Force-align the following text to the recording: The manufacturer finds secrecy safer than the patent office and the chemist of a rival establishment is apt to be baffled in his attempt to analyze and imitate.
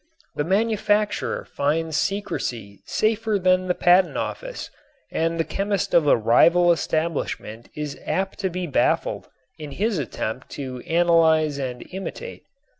The 0.33 0.43
manufacturer 0.43 1.45
finds 1.45 1.95
secrecy 1.95 2.81
safer 2.87 3.37
than 3.37 3.67
the 3.67 3.75
patent 3.75 4.17
office 4.17 4.71
and 5.11 5.39
the 5.39 5.43
chemist 5.43 5.93
of 5.93 6.07
a 6.07 6.17
rival 6.17 6.71
establishment 6.71 7.69
is 7.75 7.99
apt 8.03 8.39
to 8.39 8.49
be 8.49 8.65
baffled 8.65 9.27
in 9.59 9.73
his 9.73 9.99
attempt 9.99 10.49
to 10.57 10.79
analyze 10.87 11.59
and 11.59 11.85
imitate. 11.93 12.41